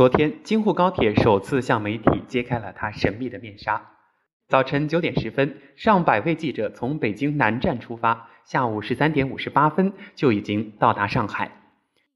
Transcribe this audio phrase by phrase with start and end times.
[0.00, 3.90] 昨天，京沪高铁首次向媒体揭开了它神秘的面纱。
[4.48, 11.52] 早晨九点十分，上百位记者从北京南站出发，下午十三点五十八分就已经到达上海。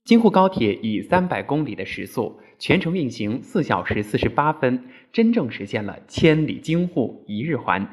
[0.03, 7.87] 京沪高铁以三百公里的时速，全程运行四小时四十八分，真正实现了千里京沪一日环。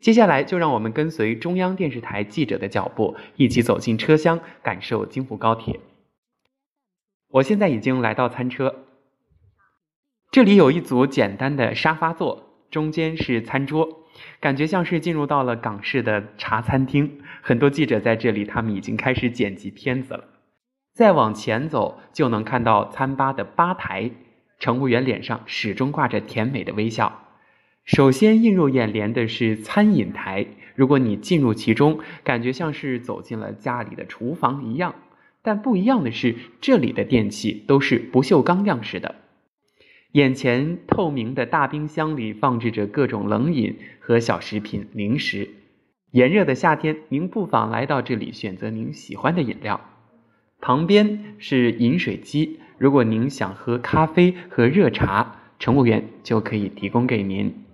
[0.00, 5.80] 接下来，就让我们跟随中央电视台记者的脚步，一起走进车厢，感受京沪高铁。
[7.30, 8.84] 我现在已经来到餐车。
[10.36, 14.04] 这里有一组简单的沙发座，中间是餐桌，
[14.38, 17.20] 感觉像是进入到了港式的茶餐厅。
[17.40, 20.24] 很多记者在这里，他们已经开始剪辑片子了。
[20.92, 24.10] 再往前走，就能看到餐吧的吧台，
[24.58, 27.22] 乘务员脸上始终挂着甜美的微笑。
[27.86, 34.96] 首先映入眼帘的是餐饮台，如果你进入其中，感觉像是走进了家里的厨房一样。
[35.40, 39.14] 但不一样的是，这里的电器都是不锈钢样式的。
[40.16, 45.50] 眼前透明的大冰箱里放置着各种冷饮和小食品、零食。
[46.10, 49.78] 炎热的夏天，您不妨来到这里选择您喜欢的饮料。
[50.58, 57.66] 旁边是饮水机，如果您想喝咖啡和热茶，乘务员就可以提供给您。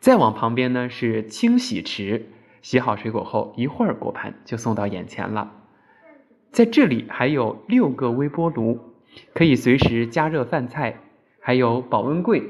[0.00, 2.26] 再往旁边呢是清洗池，
[2.62, 5.52] 洗好水果后，一会儿果盘就送到眼前了。
[6.50, 8.80] 在这里还有六个微波炉，
[9.34, 10.98] 可以随时加热饭菜。
[11.50, 12.44] 还有保温柜、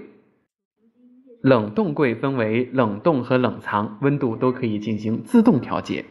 [1.41, 6.05] 冷冻柜分为冷冻和冷藏，温度都可以进行自动调节。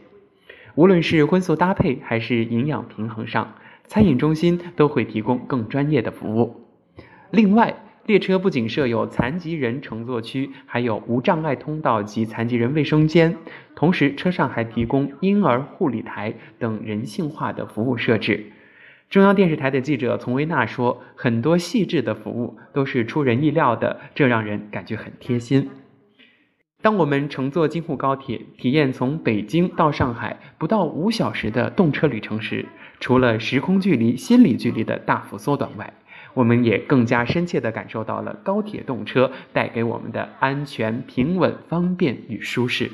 [0.74, 3.54] 无论是荤素搭配还是营养平衡上，
[3.86, 6.66] 餐饮中心都会提供更专业的服务。
[7.30, 13.36] 另外，列车不仅设有残疾人乘坐区，还有无障碍通道及残疾人卫生间，
[13.76, 18.50] 同时车上还提供婴儿护理台等人性化的服务设置。
[19.10, 25.68] 中央电视台的记者丛维娜说：“很多细致的服务都是出人意料的，这让人感觉很贴心。”
[26.80, 32.66] 当我们乘坐京沪高铁，体验从北京到上海不到五小时的动车旅程时，
[33.00, 35.92] 除了时空距离、心理距离的大幅缩短外，
[36.34, 42.88] 我们也更加深切地感受到了高铁动车带给我们的安全、平稳、方便与舒适。